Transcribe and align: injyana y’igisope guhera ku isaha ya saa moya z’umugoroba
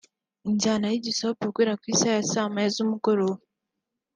injyana 0.49 0.85
y’igisope 0.91 1.43
guhera 1.53 1.73
ku 1.79 1.85
isaha 1.93 2.15
ya 2.17 2.25
saa 2.31 2.51
moya 2.53 2.69
z’umugoroba 2.75 3.41